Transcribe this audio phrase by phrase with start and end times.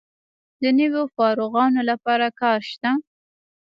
[0.61, 2.91] د نویو فارغانو لپاره کار شته؟